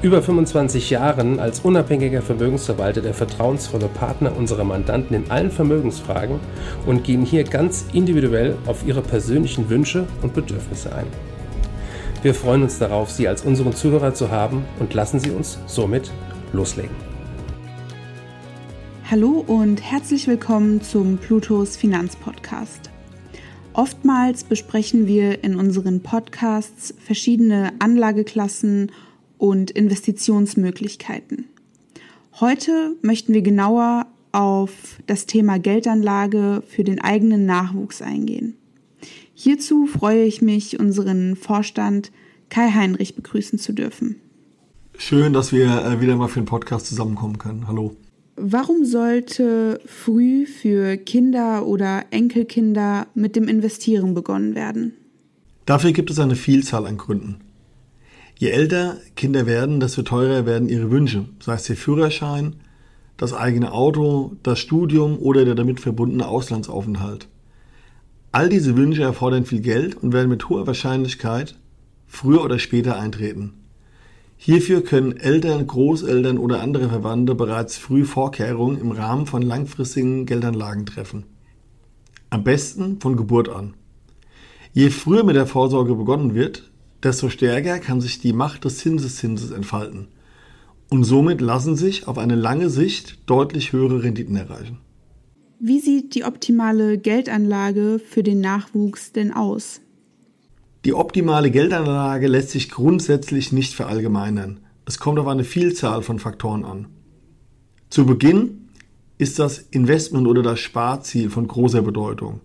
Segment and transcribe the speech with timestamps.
[0.00, 6.38] über 25 Jahren als unabhängiger Vermögensverwalter der vertrauensvolle Partner unserer Mandanten in allen Vermögensfragen
[6.86, 11.06] und gehen hier ganz individuell auf ihre persönlichen Wünsche und Bedürfnisse ein.
[12.22, 16.12] Wir freuen uns darauf, Sie als unseren Zuhörer zu haben und lassen Sie uns somit
[16.52, 16.94] loslegen.
[19.10, 22.90] Hallo und herzlich willkommen zum Plutos Finanzpodcast.
[23.72, 29.07] Oftmals besprechen wir in unseren Podcasts verschiedene Anlageklassen und
[29.70, 31.46] Investitionsmöglichkeiten.
[32.40, 38.54] Heute möchten wir genauer auf das Thema Geldanlage für den eigenen Nachwuchs eingehen.
[39.34, 42.10] Hierzu freue ich mich, unseren Vorstand
[42.50, 44.16] Kai Heinrich begrüßen zu dürfen.
[44.96, 47.68] Schön, dass wir äh, wieder mal für den Podcast zusammenkommen können.
[47.68, 47.94] Hallo.
[48.36, 54.94] Warum sollte früh für Kinder oder Enkelkinder mit dem Investieren begonnen werden?
[55.66, 57.36] Dafür gibt es eine Vielzahl an Gründen.
[58.38, 62.54] Je älter Kinder werden, desto teurer werden ihre Wünsche, sei es der Führerschein,
[63.16, 67.26] das eigene Auto, das Studium oder der damit verbundene Auslandsaufenthalt.
[68.30, 71.58] All diese Wünsche erfordern viel Geld und werden mit hoher Wahrscheinlichkeit
[72.06, 73.54] früher oder später eintreten.
[74.36, 80.86] Hierfür können Eltern, Großeltern oder andere Verwandte bereits früh Vorkehrungen im Rahmen von langfristigen Geldanlagen
[80.86, 81.24] treffen.
[82.30, 83.74] Am besten von Geburt an.
[84.72, 86.70] Je früher mit der Vorsorge begonnen wird,
[87.02, 90.08] desto stärker kann sich die Macht des Zinseszinses entfalten.
[90.90, 94.78] Und somit lassen sich auf eine lange Sicht deutlich höhere Renditen erreichen.
[95.60, 99.80] Wie sieht die optimale Geldanlage für den Nachwuchs denn aus?
[100.84, 104.60] Die optimale Geldanlage lässt sich grundsätzlich nicht verallgemeinern.
[104.86, 106.86] Es kommt auf eine Vielzahl von Faktoren an.
[107.90, 108.68] Zu Beginn
[109.18, 112.40] ist das Investment oder das Sparziel von großer Bedeutung.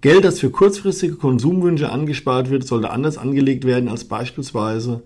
[0.00, 5.02] Geld, das für kurzfristige Konsumwünsche angespart wird, sollte anders angelegt werden als beispielsweise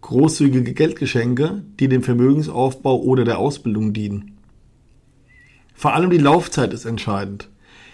[0.00, 4.38] großzügige Geldgeschenke, die dem Vermögensaufbau oder der Ausbildung dienen.
[5.74, 7.50] Vor allem die Laufzeit ist entscheidend.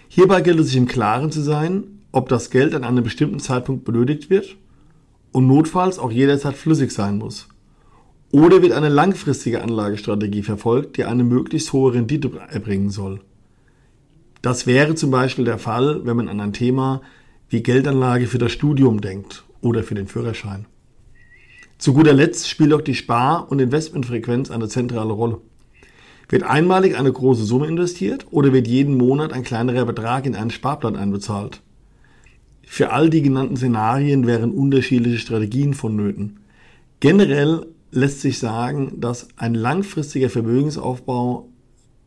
[0.07, 1.83] Hierbei gilt es sich im Klaren zu sein,
[2.13, 4.55] ob das Geld an einem bestimmten Zeitpunkt benötigt wird
[5.33, 7.49] und notfalls auch jederzeit flüssig sein muss.
[8.31, 13.19] Oder wird eine langfristige Anlagestrategie verfolgt, die eine möglichst hohe Rendite erbringen soll.
[14.43, 17.01] Das wäre zum Beispiel der Fall, wenn man an ein Thema
[17.47, 20.65] wie Geldanlage für das Studium denkt oder für den Führerschein.
[21.77, 25.39] Zu guter Letzt spielt auch die Spar- und Investmentfrequenz eine zentrale Rolle.
[26.27, 30.51] Wird einmalig eine große Summe investiert oder wird jeden Monat ein kleinerer Betrag in einen
[30.51, 31.61] Sparplan einbezahlt?
[32.63, 36.41] Für all die genannten Szenarien wären unterschiedliche Strategien vonnöten.
[36.99, 41.47] Generell lässt sich sagen, dass ein langfristiger Vermögensaufbau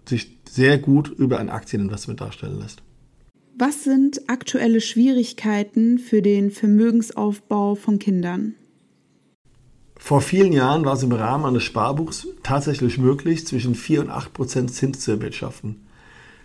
[0.09, 2.83] sich sehr gut über ein Aktieninvestment darstellen lässt.
[3.59, 8.55] Was sind aktuelle Schwierigkeiten für den Vermögensaufbau von Kindern?
[9.99, 14.33] Vor vielen Jahren war es im Rahmen eines Sparbuchs tatsächlich möglich, zwischen 4 und 8
[14.35, 15.87] Prozent Zins zu erwirtschaften.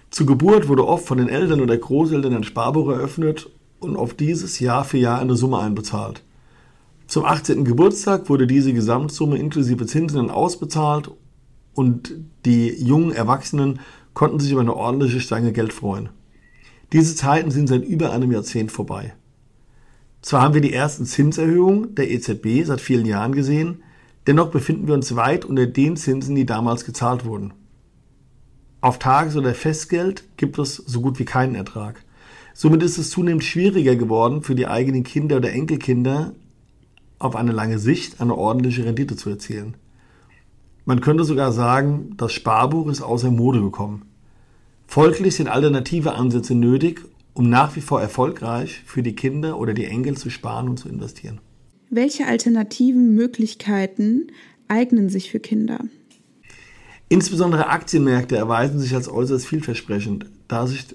[0.10, 3.50] Zur Geburt wurde oft von den Eltern oder Großeltern ein Sparbuch eröffnet
[3.80, 6.24] und auf dieses Jahr für Jahr eine Summe einbezahlt.
[7.08, 7.66] Zum 18.
[7.66, 11.12] Geburtstag wurde diese Gesamtsumme inklusive Zinsen ausbezahlt
[11.74, 12.14] und
[12.46, 13.80] die jungen Erwachsenen
[14.14, 16.09] konnten sich über eine ordentliche Stange Geld freuen.
[16.92, 19.14] Diese Zeiten sind seit über einem Jahrzehnt vorbei.
[20.22, 23.84] Zwar haben wir die ersten Zinserhöhungen der EZB seit vielen Jahren gesehen,
[24.28, 27.54] dennoch befinden wir uns weit unter den Zinsen, die damals gezahlt wurden.
[28.81, 32.04] Auf Tages- oder Festgeld gibt es so gut wie keinen Ertrag.
[32.54, 36.34] Somit ist es zunehmend schwieriger geworden, für die eigenen Kinder oder Enkelkinder
[37.18, 39.76] auf eine lange Sicht eine ordentliche Rendite zu erzielen.
[40.86, 44.04] Man könnte sogar sagen, das Sparbuch ist außer Mode gekommen.
[44.88, 47.01] Folglich sind alternative Ansätze nötig,
[47.33, 50.89] um nach wie vor erfolgreich für die Kinder oder die Enkel zu sparen und zu
[50.89, 51.39] investieren.
[51.89, 54.28] Welche alternativen Möglichkeiten
[54.68, 55.81] eignen sich für Kinder?
[57.10, 60.86] Insbesondere Aktienmärkte erweisen sich als äußerst vielversprechend, da sich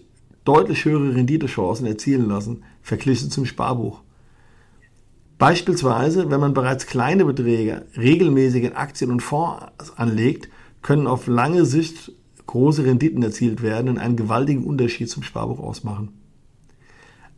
[0.44, 4.00] deutlich höhere Renditechancen erzielen lassen, verglichen zum Sparbuch.
[5.38, 9.66] Beispielsweise, wenn man bereits kleine Beträge regelmäßig in Aktien und Fonds
[9.96, 10.48] anlegt,
[10.82, 12.12] können auf lange Sicht
[12.46, 16.08] große Renditen erzielt werden und einen gewaltigen Unterschied zum Sparbuch ausmachen.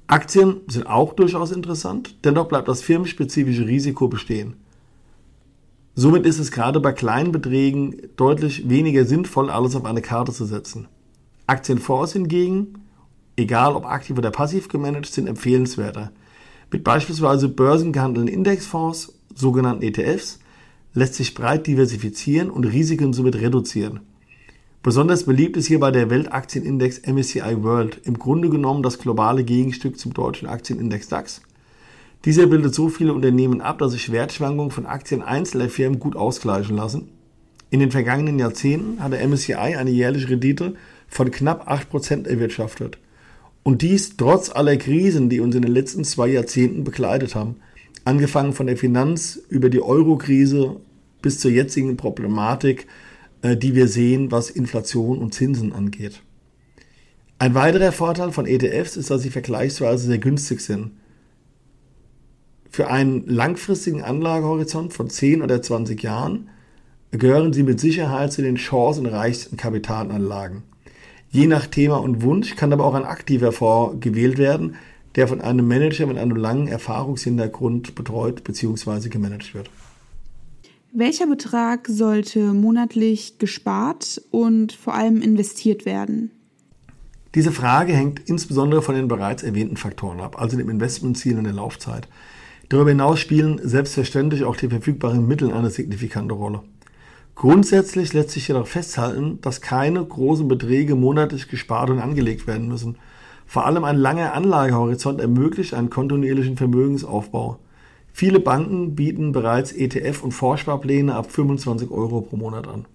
[0.06, 4.54] Aktien sind auch durchaus interessant, dennoch bleibt das firmenspezifische Risiko bestehen.
[5.94, 10.44] Somit ist es gerade bei kleinen Beträgen deutlich weniger sinnvoll, alles auf eine Karte zu
[10.44, 10.86] setzen.
[11.46, 12.84] Aktienfonds hingegen,
[13.36, 16.12] egal ob aktiv oder passiv gemanagt, sind empfehlenswerter.
[16.70, 20.38] Mit beispielsweise börsengehandelten Indexfonds, sogenannten ETFs,
[20.92, 24.00] lässt sich breit diversifizieren und Risiken somit reduzieren.
[24.82, 30.12] Besonders beliebt ist hierbei der Weltaktienindex MSCI World, im Grunde genommen das globale Gegenstück zum
[30.12, 31.40] deutschen Aktienindex DAX.
[32.24, 36.76] Dieser bildet so viele Unternehmen ab, dass sich Wertschwankungen von Aktien einzelner Firmen gut ausgleichen
[36.76, 37.08] lassen.
[37.70, 40.74] In den vergangenen Jahrzehnten hat der MSCI eine jährliche Rendite
[41.06, 42.98] von knapp 8% erwirtschaftet.
[43.68, 47.56] Und dies trotz aller Krisen, die uns in den letzten zwei Jahrzehnten begleitet haben.
[48.02, 50.76] Angefangen von der Finanz über die Euro-Krise
[51.20, 52.86] bis zur jetzigen Problematik,
[53.42, 56.22] äh, die wir sehen, was Inflation und Zinsen angeht.
[57.38, 60.92] Ein weiterer Vorteil von ETFs ist, dass sie vergleichsweise sehr günstig sind.
[62.70, 66.48] Für einen langfristigen Anlagehorizont von 10 oder 20 Jahren
[67.10, 70.62] gehören sie mit Sicherheit zu den chancenreichsten Kapitalanlagen.
[71.30, 74.76] Je nach Thema und Wunsch kann aber auch ein aktiver Fonds gewählt werden,
[75.14, 79.08] der von einem Manager mit einem langen Erfahrungshintergrund betreut bzw.
[79.08, 79.70] gemanagt wird.
[80.92, 86.30] Welcher Betrag sollte monatlich gespart und vor allem investiert werden?
[87.34, 91.52] Diese Frage hängt insbesondere von den bereits erwähnten Faktoren ab, also dem Investmentziel und der
[91.52, 92.08] Laufzeit.
[92.70, 96.62] Darüber hinaus spielen selbstverständlich auch die verfügbaren Mittel eine signifikante Rolle.
[97.38, 102.96] Grundsätzlich lässt sich jedoch festhalten, dass keine großen Beträge monatlich gespart und angelegt werden müssen.
[103.46, 107.60] Vor allem ein langer Anlagehorizont ermöglicht einen kontinuierlichen Vermögensaufbau.
[108.12, 112.86] Viele Banken bieten bereits ETF- und Vorsparpläne ab 25 Euro pro Monat an.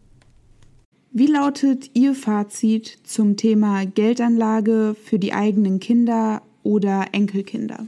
[1.14, 7.88] Wie lautet Ihr Fazit zum Thema Geldanlage für die eigenen Kinder oder Enkelkinder?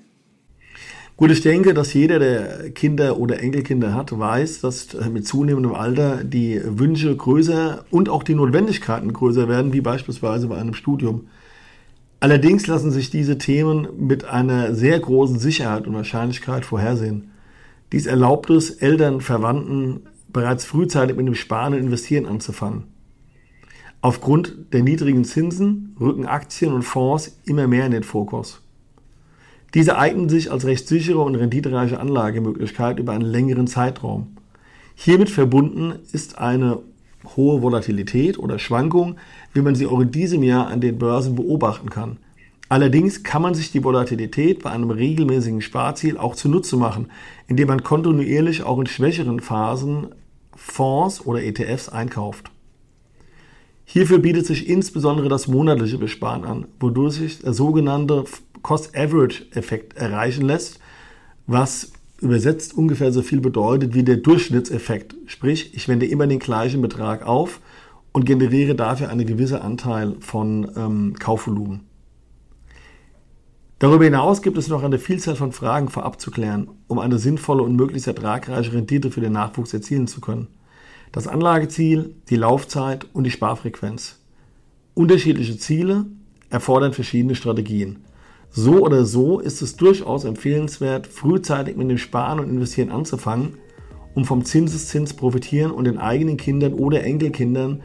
[1.17, 6.25] Gut, ich denke, dass jeder, der Kinder oder Enkelkinder hat, weiß, dass mit zunehmendem Alter
[6.25, 11.27] die Wünsche größer und auch die Notwendigkeiten größer werden, wie beispielsweise bei einem Studium.
[12.19, 17.31] Allerdings lassen sich diese Themen mit einer sehr großen Sicherheit und Wahrscheinlichkeit vorhersehen.
[17.93, 22.87] Dies erlaubt es Eltern, Verwandten bereits frühzeitig mit dem Sparen und Investieren anzufangen.
[24.01, 28.64] Aufgrund der niedrigen Zinsen rücken Aktien und Fonds immer mehr in den Fokus.
[29.75, 34.37] Diese eignen sich als recht sichere und renditereiche Anlagemöglichkeit über einen längeren Zeitraum.
[34.95, 36.79] Hiermit verbunden ist eine
[37.35, 39.17] hohe Volatilität oder Schwankung,
[39.53, 42.17] wie man sie auch in diesem Jahr an den Börsen beobachten kann.
[42.69, 47.11] Allerdings kann man sich die Volatilität bei einem regelmäßigen Sparziel auch zunutze machen,
[47.47, 50.07] indem man kontinuierlich auch in schwächeren Phasen
[50.55, 52.49] Fonds oder ETFs einkauft.
[53.83, 58.23] Hierfür bietet sich insbesondere das monatliche Besparen an, wodurch sich der sogenannte
[58.65, 60.79] Cost-Average-Effekt erreichen lässt,
[61.45, 65.15] was übersetzt ungefähr so viel bedeutet wie der Durchschnittseffekt.
[65.27, 67.61] Sprich, ich wende immer den gleichen Betrag auf
[68.11, 71.81] und generiere dafür einen gewissen Anteil von ähm, Kaufvolumen.
[73.77, 77.61] Darüber hinaus gibt es noch eine Vielzahl von Fragen vorab zu klären, um eine sinnvolle
[77.61, 80.47] und möglichst ertragreiche Rendite für den Nachwuchs erzielen zu können.
[81.11, 84.17] Das Anlageziel, die Laufzeit und die Sparfrequenz.
[84.95, 86.07] Unterschiedliche Ziele
[86.49, 88.05] erfordern verschiedene Strategien.
[88.57, 93.57] So oder so ist es durchaus empfehlenswert, frühzeitig mit dem Sparen und Investieren anzufangen,
[94.13, 97.83] um vom Zinseszins profitieren und den eigenen Kindern oder Enkelkindern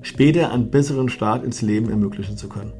[0.00, 2.72] später einen besseren Start ins Leben ermöglichen zu können.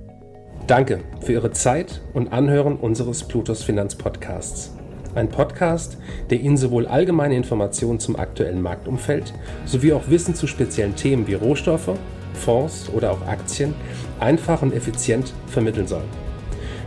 [0.68, 4.76] Danke für Ihre Zeit und Anhören unseres Plutos Finanzpodcasts.
[5.16, 5.98] Ein Podcast,
[6.30, 9.34] der Ihnen sowohl allgemeine Informationen zum aktuellen Marktumfeld
[9.64, 11.90] sowie auch Wissen zu speziellen Themen wie Rohstoffe,
[12.34, 13.74] Fonds oder auch Aktien
[14.20, 16.04] einfach und effizient vermitteln soll.